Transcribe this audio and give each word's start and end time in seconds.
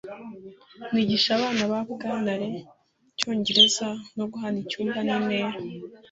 Nigisha 0.91 1.29
abana 1.37 1.63
ba 1.71 1.79
Bwana 1.91 2.31
Lee 2.41 2.63
icyongereza 3.09 3.87
muguhana 4.15 4.57
icyumba 4.63 4.97
ninama. 5.05 5.57